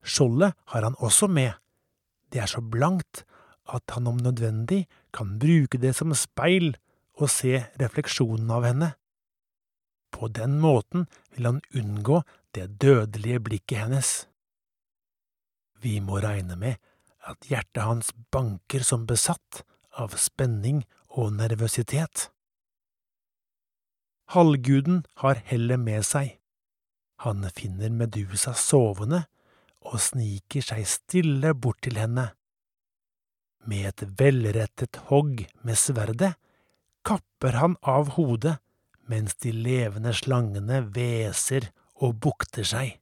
Skjoldet 0.00 0.56
har 0.72 0.86
han 0.86 0.96
også 1.04 1.28
med, 1.28 1.52
det 2.32 2.40
er 2.40 2.48
så 2.48 2.62
blankt 2.64 3.26
at 3.68 3.92
han 3.92 4.08
om 4.08 4.22
nødvendig 4.24 4.86
kan 5.12 5.36
bruke 5.42 5.76
det 5.82 5.92
som 5.98 6.14
speil 6.16 6.72
og 7.20 7.28
se 7.30 7.60
refleksjonen 7.82 8.48
av 8.56 8.64
henne. 8.70 8.88
På 10.12 10.30
den 10.32 10.56
måten 10.64 11.04
vil 11.36 11.50
han 11.50 11.60
unngå 11.76 12.22
det 12.56 12.70
dødelige 12.80 13.42
blikket 13.50 13.84
hennes. 13.84 14.14
Vi 15.84 16.00
må 16.00 16.22
regne 16.24 16.56
med 16.56 16.80
at 17.28 17.52
hjertet 17.52 17.84
hans 17.84 18.14
banker 18.32 18.80
som 18.80 19.04
besatt 19.06 19.60
av 19.92 20.16
spenning 20.16 20.82
og 21.12 21.32
nervøsitet. 21.36 22.28
Halvguden 24.32 25.02
har 25.20 25.42
hellet 25.48 25.80
med 25.80 26.06
seg. 26.08 26.38
Han 27.22 27.44
finner 27.54 27.92
Medusa 27.92 28.54
sovende 28.56 29.24
og 29.84 30.00
sniker 30.00 30.64
seg 30.64 30.86
stille 30.88 31.52
bort 31.54 31.82
til 31.84 31.98
henne. 32.00 32.30
Med 33.68 33.90
et 33.92 34.04
velrettet 34.18 34.98
hogg 35.10 35.44
med 35.62 35.78
sverdet 35.78 36.32
kapper 37.06 37.58
han 37.60 37.76
av 37.82 38.14
hodet 38.16 38.56
mens 39.10 39.36
de 39.42 39.52
levende 39.52 40.14
slangene 40.16 40.80
hveser 40.94 41.68
og 42.02 42.16
bukter 42.24 42.66
seg. 42.66 42.96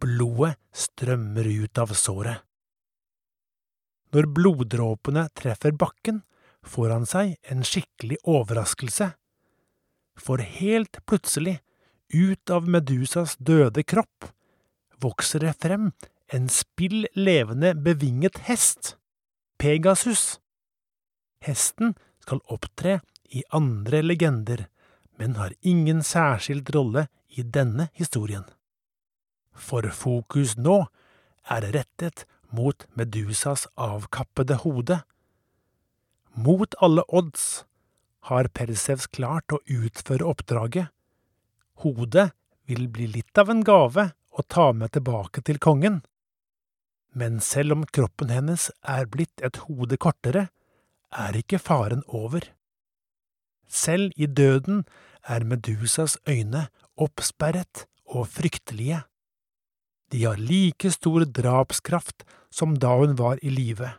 Blodet 0.00 0.54
strømmer 0.72 1.44
ut 1.44 1.80
av 1.80 1.92
såret. 1.98 2.40
Når 4.10 4.26
bloddråpene 4.34 5.26
treffer 5.36 5.74
bakken, 5.76 6.22
får 6.66 6.90
han 6.94 7.06
seg 7.08 7.36
en 7.52 7.64
skikkelig 7.66 8.20
overraskelse. 8.28 9.12
For 10.20 10.42
helt 10.42 11.00
plutselig, 11.06 11.60
ut 12.12 12.50
av 12.50 12.68
Medusas 12.68 13.36
døde 13.38 13.84
kropp, 13.86 14.26
vokser 15.00 15.46
det 15.46 15.54
frem 15.62 15.92
en 16.34 16.48
spill 16.52 17.06
levende 17.14 17.74
bevinget 17.74 18.42
hest, 18.48 18.96
Pegasus. 19.60 20.40
Hesten 21.44 21.94
skal 22.22 22.42
opptre 22.52 23.00
i 23.30 23.42
andre 23.54 24.02
legender, 24.02 24.66
men 25.18 25.36
har 25.36 25.52
ingen 25.60 26.02
særskilt 26.06 26.70
rolle 26.74 27.06
i 27.28 27.42
denne 27.42 27.90
historien. 27.98 28.44
For 29.54 29.84
fokus 29.92 30.56
nå 30.56 30.82
er 31.50 31.66
rettet 31.74 32.24
mot 32.56 32.86
Medusas 32.96 33.66
avkappede 33.76 34.60
hode, 34.64 35.00
mot 36.46 36.74
alle 36.84 37.04
odds 37.08 37.64
har 38.28 38.50
Persevs 38.54 39.08
klart 39.14 39.52
å 39.52 39.60
utføre 39.64 40.26
oppdraget. 40.28 40.90
Hodet 41.84 42.30
vil 42.68 42.88
bli 42.92 43.08
litt 43.10 43.38
av 43.40 43.50
en 43.52 43.64
gave 43.66 44.10
å 44.30 44.44
ta 44.46 44.70
med 44.76 44.92
tilbake 44.94 45.42
til 45.46 45.58
kongen. 45.62 46.00
Men 47.16 47.40
selv 47.42 47.74
om 47.74 47.86
kroppen 47.86 48.30
hennes 48.30 48.68
er 48.86 49.08
blitt 49.10 49.42
et 49.42 49.58
hode 49.66 49.98
kortere, 49.98 50.48
er 51.10 51.36
ikke 51.36 51.58
faren 51.58 52.04
over. 52.06 52.44
Selv 53.66 54.14
i 54.16 54.26
døden 54.26 54.84
er 55.26 55.46
Medusas 55.46 56.16
øyne 56.28 56.68
oppsperret 57.00 57.86
og 58.06 58.28
fryktelige. 58.30 59.02
De 60.10 60.24
har 60.24 60.38
like 60.38 60.90
stor 60.90 61.24
drapskraft 61.24 62.24
som 62.50 62.74
da 62.78 62.96
hun 62.98 63.16
var 63.18 63.38
i 63.42 63.50
live. 63.50 63.92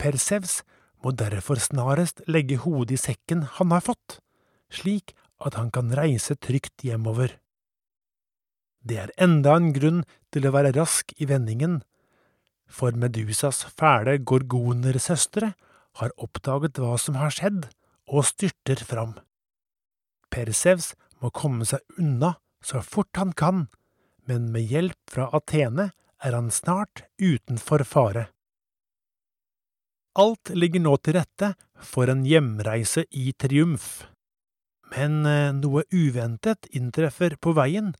Persevs 0.00 0.62
må 1.04 1.12
derfor 1.12 1.60
snarest 1.60 2.22
legge 2.30 2.56
hodet 2.64 2.96
i 2.96 3.00
sekken 3.00 3.44
han 3.58 3.74
har 3.74 3.84
fått, 3.84 4.18
slik 4.72 5.12
at 5.44 5.58
han 5.60 5.70
kan 5.74 5.92
reise 5.92 6.36
trygt 6.40 6.84
hjemover. 6.86 7.36
Det 8.84 8.98
er 9.00 9.12
enda 9.20 9.56
en 9.56 9.72
grunn 9.76 10.02
til 10.32 10.48
å 10.48 10.54
være 10.54 10.74
rask 10.76 11.12
i 11.20 11.28
vendingen, 11.28 11.82
for 12.68 12.96
Medusas 12.96 13.62
fæle 13.76 14.16
gorgonersøstre 14.18 15.52
har 16.00 16.14
oppdaget 16.20 16.80
hva 16.80 16.96
som 17.00 17.20
har 17.20 17.32
skjedd, 17.32 17.68
og 18.04 18.26
styrter 18.28 18.82
fram. 18.84 19.14
Persevs 20.32 20.92
må 21.22 21.30
komme 21.32 21.64
seg 21.68 21.80
unna 22.00 22.34
så 22.64 22.82
fort 22.84 23.16
han 23.16 23.32
kan, 23.32 23.66
men 24.28 24.50
med 24.52 24.68
hjelp 24.72 24.98
fra 25.12 25.30
Atene 25.36 25.90
er 26.24 26.36
han 26.36 26.50
snart 26.52 27.04
utenfor 27.20 27.84
fare. 27.88 28.28
Alt 30.14 30.52
ligger 30.54 30.82
nå 30.84 30.94
til 31.02 31.16
rette 31.18 31.54
for 31.82 32.10
en 32.10 32.22
hjemreise 32.28 33.02
i 33.10 33.32
triumf. 33.34 34.06
Men 34.94 35.24
eh, 35.26 35.50
noe 35.56 35.82
uventet 35.90 36.68
inntreffer 36.70 37.34
på 37.42 37.54
veien, 37.58 37.92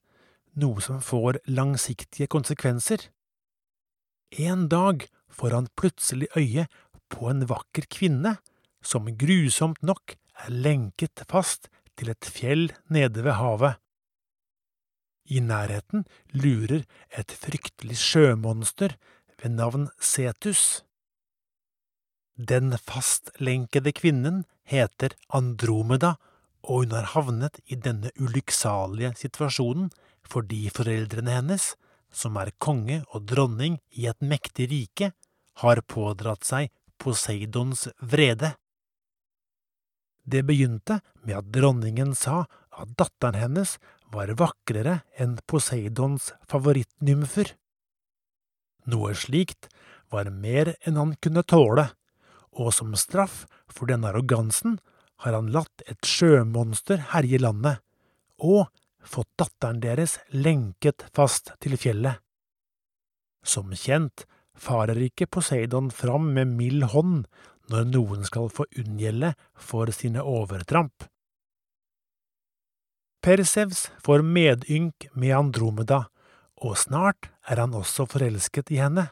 noe 0.54 0.83
som 0.85 1.00
får 1.02 1.40
langsiktige 1.50 2.30
konsekvenser. 2.30 3.09
En 4.38 4.68
dag 4.71 5.02
får 5.26 5.56
han 5.59 5.71
plutselig 5.75 6.30
øye 6.38 6.68
på 7.11 7.30
en 7.30 7.42
vakker 7.50 7.88
kvinne 7.90 8.37
som 8.85 9.11
grusomt 9.18 9.83
nok 9.83 10.14
er 10.44 10.54
lenket 10.54 11.25
fast 11.30 11.66
til 11.99 12.11
et 12.14 12.30
fjell 12.30 12.68
nede 12.94 13.26
ved 13.26 13.38
havet. 13.40 13.80
I 15.35 15.40
nærheten 15.40 16.04
lurer 16.37 16.85
et 17.11 17.33
fryktelig 17.33 17.97
sjømonster 17.99 18.94
ved 19.40 19.56
navn 19.56 19.88
Cetus. 19.99 20.84
Den 22.37 22.75
fastlenkede 22.79 23.93
kvinnen 23.95 24.45
heter 24.67 25.14
Andromeda, 25.29 26.17
og 26.64 26.85
hun 26.85 26.95
har 26.97 27.12
havnet 27.12 27.61
i 27.71 27.76
denne 27.76 28.11
ulykksalige 28.19 29.12
situasjonen 29.21 29.91
fordi 30.25 30.67
foreldrene 30.73 31.37
hennes, 31.37 31.75
som 32.11 32.38
er 32.41 32.55
konge 32.59 33.03
og 33.12 33.26
dronning 33.29 33.79
i 33.93 34.09
et 34.11 34.21
mektig 34.25 34.71
rike, 34.71 35.12
har 35.62 35.83
pådratt 35.87 36.47
seg 36.47 36.73
Poseidons 36.99 37.87
vrede. 38.00 38.55
Det 40.25 40.43
begynte 40.49 41.03
med 41.23 41.37
at 41.38 41.50
dronningen 41.53 42.14
sa 42.17 42.47
at 42.73 42.95
datteren 42.99 43.38
hennes 43.38 43.76
var 44.14 44.33
vakrere 44.38 45.03
enn 45.21 45.37
Poseidons 45.47 46.33
favorittnymfer. 46.50 47.53
Noe 48.91 49.12
slikt 49.14 49.69
var 50.11 50.31
mer 50.33 50.73
enn 50.87 50.99
han 50.99 51.14
kunne 51.21 51.45
tåle, 51.45 51.91
og 52.55 52.73
som 52.75 52.95
straff 52.99 53.45
for 53.71 53.91
denne 53.91 54.11
arrogansen 54.13 54.79
har 55.25 55.37
han 55.37 55.51
latt 55.55 55.85
et 55.91 56.07
sjømonster 56.07 57.11
herje 57.15 57.41
landet, 57.43 57.81
og 58.39 58.69
fått 59.05 59.31
datteren 59.39 59.81
deres 59.83 60.19
lenket 60.33 61.07
fast 61.17 61.53
til 61.62 61.77
fjellet. 61.81 62.21
Som 63.45 63.75
kjent 63.77 64.25
farer 64.57 64.99
ikke 65.07 65.29
Poseidon 65.29 65.90
fram 65.93 66.31
med 66.37 66.55
mild 66.59 66.88
hånd 66.95 67.27
når 67.73 67.90
noen 67.90 68.25
skal 68.29 68.51
få 68.53 68.67
unngjelde 68.79 69.35
for 69.57 69.90
sine 69.95 70.23
overtramp. 70.25 71.07
Persevs 73.25 73.87
får 74.05 74.21
medynk 74.21 75.07
med 75.17 75.33
Andromeda, 75.33 76.05
og 76.61 76.77
snart 76.77 77.31
er 77.49 77.62
han 77.62 77.77
også 77.77 78.05
forelsket 78.09 78.73
i 78.75 78.83
henne. 78.83 79.09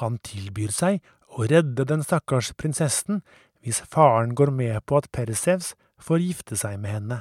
Han 0.00 0.16
tilbyr 0.24 0.72
seg 0.72 1.02
å 1.30 1.46
redde 1.50 1.86
den 1.86 2.02
stakkars 2.06 2.52
prinsessen 2.58 3.22
hvis 3.62 3.82
faren 3.92 4.34
går 4.34 4.52
med 4.54 4.78
på 4.88 5.00
at 5.00 5.10
Persevs 5.14 5.74
får 6.00 6.24
gifte 6.24 6.56
seg 6.58 6.78
med 6.82 6.96
henne. 6.96 7.18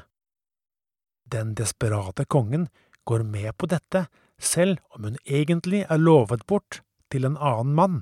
Den 1.30 1.54
desperate 1.58 2.26
kongen 2.26 2.70
går 3.06 3.24
med 3.24 3.52
på 3.58 3.70
dette, 3.70 4.08
selv 4.40 4.80
om 4.96 5.10
hun 5.10 5.18
egentlig 5.26 5.84
er 5.90 6.00
lovet 6.00 6.46
bort 6.48 6.82
til 7.12 7.28
en 7.28 7.38
annen 7.38 7.76
mann. 7.76 8.00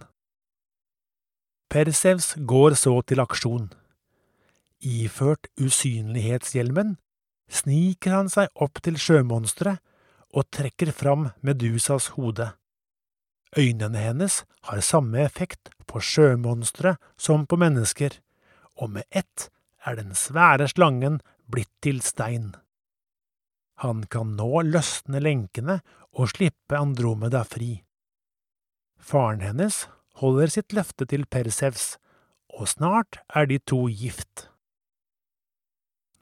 Persevs 1.67 2.35
går 2.47 2.77
så 2.79 2.93
til 3.01 3.19
aksjon. 3.19 3.71
Iført 4.79 5.49
usynlighetshjelmen 5.59 6.95
sniker 7.49 8.13
han 8.13 8.29
seg 8.31 8.51
opp 8.63 8.79
til 8.85 8.99
sjømonsteret 9.01 9.81
og 10.37 10.47
trekker 10.53 10.93
fram 10.93 11.31
Medusas 11.41 12.11
hode. 12.15 12.51
Øynene 13.55 14.01
hennes 14.01 14.43
har 14.67 14.83
samme 14.83 15.21
effekt 15.23 15.71
på 15.87 16.01
sjømonstre 16.03 16.97
som 17.17 17.45
på 17.47 17.59
mennesker, 17.59 18.11
og 18.75 18.91
med 18.97 19.07
ett 19.11 19.49
er 19.87 19.95
den 19.95 20.13
svære 20.17 20.67
slangen 20.67 21.21
blitt 21.47 21.71
til 21.81 22.01
stein. 22.03 22.51
Han 23.85 24.03
kan 24.11 24.35
nå 24.35 24.63
løsne 24.65 25.21
lenkene 25.21 25.79
og 26.17 26.33
slippe 26.33 26.75
Andromeda 26.75 27.43
fri. 27.45 27.83
Faren 28.97 29.43
hennes 29.45 29.85
holder 30.19 30.51
sitt 30.51 30.73
løfte 30.73 31.05
til 31.07 31.25
Persevs, 31.29 31.95
og 32.57 32.67
snart 32.67 33.19
er 33.37 33.45
de 33.45 33.59
to 33.61 33.85
gift. 33.87 34.47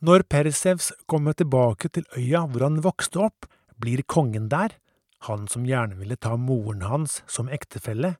Når 0.04 0.28
Persevs 0.30 0.92
kommer 1.08 1.34
tilbake 1.34 1.90
til 1.90 2.06
øya 2.20 2.44
hvor 2.52 2.68
han 2.68 2.84
vokste 2.84 3.24
opp, 3.24 3.48
blir 3.80 4.04
kongen 4.04 4.50
der, 4.52 4.76
han 5.28 5.48
som 5.52 5.66
gjerne 5.66 5.98
ville 6.00 6.18
ta 6.18 6.38
moren 6.38 6.86
hans 6.86 7.22
som 7.28 7.50
ektefelle, 7.50 8.16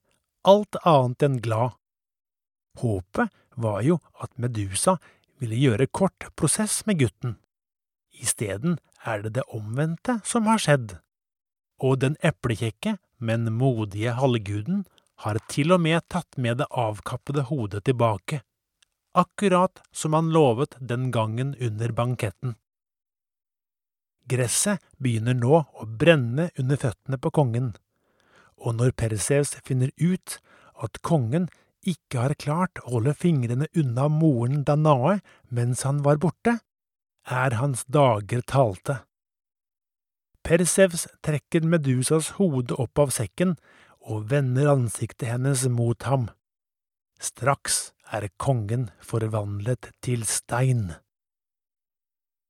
alt 0.46 0.78
annet 0.84 1.26
enn 1.26 1.40
glad. 1.42 1.78
Håpet 2.82 3.32
var 3.56 3.82
jo 3.86 4.00
at 4.22 4.34
Medusa 4.42 4.98
ville 5.40 5.58
gjøre 5.60 5.88
kort 5.88 6.28
prosess 6.36 6.84
med 6.86 7.00
gutten. 7.00 7.38
Isteden 8.16 8.78
er 9.06 9.24
det 9.24 9.36
det 9.38 9.48
omvendte 9.54 10.20
som 10.28 10.48
har 10.50 10.62
skjedd, 10.62 10.98
og 11.84 12.00
den 12.04 12.18
eplekjekke, 12.24 12.98
men 13.20 13.48
modige 13.56 14.16
halvguden 14.16 14.84
har 15.24 15.40
til 15.52 15.72
og 15.76 15.82
med 15.84 16.04
tatt 16.12 16.38
med 16.42 16.60
det 16.60 16.68
avkappede 16.72 17.46
hodet 17.50 17.86
tilbake, 17.88 18.42
akkurat 19.16 19.82
som 19.96 20.16
han 20.18 20.32
lovet 20.36 20.76
den 20.80 21.12
gangen 21.16 21.56
under 21.56 21.92
banketten. 21.96 22.56
Gresset 24.30 24.82
begynner 24.98 25.38
nå 25.38 25.60
å 25.62 25.86
brenne 25.86 26.50
under 26.60 26.80
føttene 26.82 27.20
på 27.22 27.32
kongen, 27.36 27.76
og 28.58 28.80
når 28.80 28.96
Perseus 28.98 29.54
finner 29.66 29.92
ut 30.02 30.40
at 30.82 31.02
kongen 31.06 31.48
ikke 31.86 32.24
har 32.24 32.38
klart 32.42 32.82
å 32.84 32.96
holde 32.96 33.14
fingrene 33.14 33.68
unna 33.78 34.08
moren 34.10 34.64
Danae 34.66 35.20
mens 35.54 35.86
han 35.86 36.02
var 36.06 36.18
borte, 36.22 36.58
er 37.26 37.58
hans 37.60 37.86
dager 37.86 38.42
talte. 38.42 39.04
Persevs 40.46 41.08
trekker 41.26 41.66
Medusas 41.66 42.36
hode 42.38 42.78
opp 42.82 43.02
av 43.02 43.14
sekken 43.14 43.56
og 44.06 44.28
vender 44.30 44.70
ansiktet 44.70 45.32
hennes 45.32 45.66
mot 45.70 46.06
ham. 46.06 46.30
Straks 47.22 47.96
er 48.14 48.28
kongen 48.42 48.92
forvandlet 49.02 49.90
til 50.06 50.26
stein. 50.30 50.94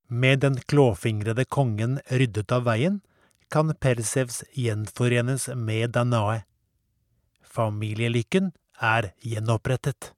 Med 0.07 0.39
den 0.39 0.57
klåfingrede 0.69 1.45
kongen 1.45 1.99
ryddet 2.09 2.51
av 2.53 2.67
veien, 2.67 2.99
kan 3.49 3.73
Persevs 3.81 4.43
gjenforenes 4.53 5.47
med 5.55 5.95
Danae. 5.97 6.43
Familielykken 7.41 8.51
er 8.81 9.13
gjenopprettet. 9.23 10.11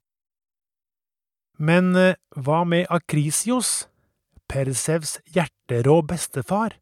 Men 1.58 1.94
eh, 1.96 2.18
hva 2.36 2.64
med 2.68 2.86
Akrisios, 2.90 3.88
Persevs 4.48 5.18
hjerterå 5.34 6.00
bestefar, 6.06 6.76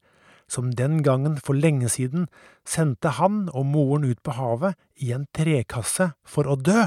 som 0.46 0.70
den 0.78 1.00
gangen 1.02 1.40
for 1.42 1.58
lenge 1.58 1.88
siden 1.90 2.28
sendte 2.66 3.16
han 3.18 3.46
og 3.50 3.66
moren 3.66 4.04
ut 4.06 4.22
på 4.22 4.36
havet 4.36 4.76
i 5.02 5.10
en 5.16 5.26
trekasse 5.34 6.12
for 6.26 6.46
å 6.46 6.58
dø? 6.58 6.86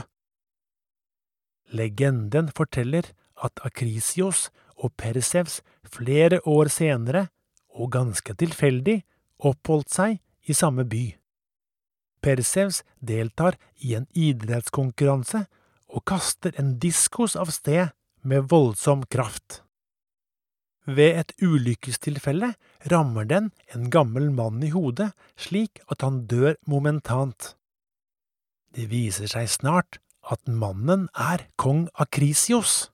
Legenden 1.76 2.48
forteller 2.56 3.12
at 3.44 3.60
Akrisios 3.66 4.48
og 4.80 4.94
Persevs 4.98 5.60
flere 5.84 6.40
år 6.48 6.72
senere, 6.74 7.28
og 7.70 7.92
ganske 7.94 8.34
tilfeldig, 8.36 9.02
oppholdt 9.40 9.92
seg 9.94 10.20
i 10.50 10.56
samme 10.58 10.86
by. 10.90 11.06
Persevs 12.20 12.82
deltar 13.00 13.56
i 13.86 13.96
en 13.96 14.08
idrettskonkurranse 14.18 15.46
og 15.90 16.04
kaster 16.10 16.56
en 16.60 16.76
diskos 16.82 17.38
av 17.40 17.52
sted 17.56 17.94
med 18.28 18.50
voldsom 18.52 19.06
kraft. 19.12 19.62
Ved 20.90 21.20
et 21.22 21.32
ulykkestilfelle 21.44 22.54
rammer 22.92 23.28
den 23.30 23.52
en 23.76 23.90
gammel 23.94 24.30
mann 24.34 24.64
i 24.66 24.72
hodet 24.74 25.12
slik 25.38 25.82
at 25.88 26.02
han 26.06 26.24
dør 26.28 26.58
momentant. 26.68 27.54
Det 28.74 28.90
viser 28.90 29.30
seg 29.30 29.50
snart 29.50 30.00
at 30.30 30.42
mannen 30.50 31.08
er 31.14 31.48
kong 31.62 31.88
Akrisios. 31.94 32.90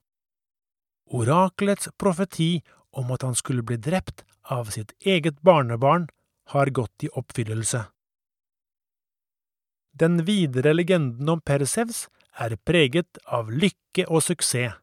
Orakelets 1.06 1.88
profeti 1.98 2.62
om 2.96 3.10
at 3.14 3.22
han 3.22 3.36
skulle 3.38 3.62
bli 3.62 3.76
drept 3.76 4.24
av 4.42 4.70
sitt 4.74 4.92
eget 5.00 5.40
barnebarn, 5.42 6.08
har 6.54 6.70
gått 6.70 7.02
i 7.02 7.08
oppfyllelse. 7.10 7.80
Den 9.98 10.20
videre 10.28 10.74
legenden 10.74 11.28
om 11.28 11.40
Persevs 11.40 12.04
er 12.38 12.54
preget 12.68 13.18
av 13.26 13.50
lykke 13.50 14.04
og 14.06 14.22
suksess. 14.22 14.76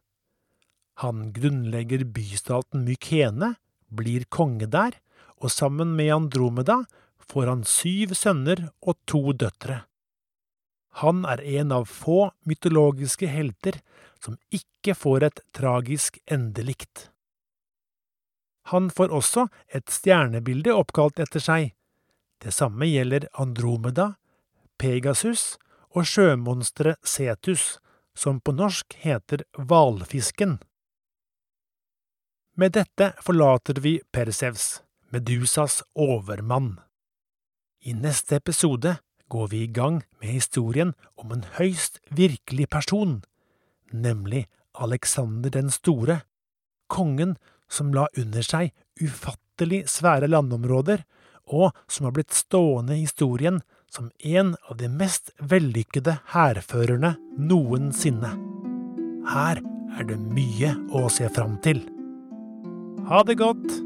Han 1.02 1.32
grunnlegger 1.34 2.04
bystaten 2.04 2.84
Mykene, 2.86 3.54
blir 3.88 4.26
konge 4.30 4.68
der, 4.70 4.94
og 5.42 5.50
sammen 5.50 5.96
med 5.96 6.12
Andromeda 6.14 6.82
får 7.18 7.50
han 7.50 7.64
syv 7.66 8.14
sønner 8.18 8.68
og 8.82 8.98
to 9.10 9.32
døtre. 9.32 9.82
Han 11.02 11.24
er 11.26 11.40
en 11.42 11.72
av 11.72 11.88
få 11.90 12.30
mytologiske 12.46 13.26
helter 13.26 13.80
som 14.22 14.36
ikke 14.54 14.94
får 14.94 15.26
et 15.26 15.40
tragisk 15.56 16.20
endelikt. 16.30 17.08
Han 18.70 18.90
får 18.90 19.12
også 19.12 19.48
et 19.68 19.90
stjernebilde 19.92 20.72
oppkalt 20.72 21.18
etter 21.20 21.42
seg. 21.42 21.72
Det 22.40 22.54
samme 22.54 22.86
gjelder 22.88 23.26
Andromeda, 23.40 24.14
Pegasus 24.80 25.56
og 25.94 26.06
sjømonsteret 26.08 27.00
Cetus, 27.06 27.78
som 28.16 28.38
på 28.40 28.54
norsk 28.54 28.94
heter 29.02 29.42
hvalfisken. 29.58 30.58
Med 32.56 32.76
dette 32.78 33.10
forlater 33.26 33.80
vi 33.82 33.98
Persevs, 34.14 34.82
Medusas 35.10 35.82
overmann. 35.94 36.78
I 37.82 37.92
neste 37.98 38.38
episode 38.38 38.96
går 39.34 39.48
vi 39.50 39.62
i 39.64 39.66
gang 39.66 40.02
med 40.20 40.30
historien 40.30 40.92
om 41.18 41.32
en 41.34 41.42
høyst 41.56 41.98
virkelig 42.14 42.68
person, 42.70 43.22
nemlig 43.90 44.46
Alexander 44.78 45.50
den 45.50 45.72
store, 45.74 46.20
kongen 46.86 47.34
som 47.66 47.90
la 47.96 48.06
under 48.20 48.46
seg 48.46 48.70
ufattelig 49.02 49.84
svære 49.90 50.28
landområder, 50.30 51.02
og 51.50 51.74
som 51.90 52.06
har 52.06 52.14
blitt 52.14 52.34
stående 52.34 52.94
i 52.94 53.02
historien 53.02 53.58
som 53.90 54.12
en 54.22 54.54
av 54.70 54.78
de 54.78 54.90
mest 54.90 55.32
vellykkede 55.38 56.14
hærførerne 56.34 57.14
noensinne. 57.38 58.30
Her 59.34 59.62
er 59.98 60.08
det 60.10 60.20
mye 60.22 60.76
å 60.94 61.08
se 61.10 61.26
fram 61.34 61.58
til. 61.66 61.82
Ha 63.10 63.26
det 63.26 63.38
godt! 63.42 63.82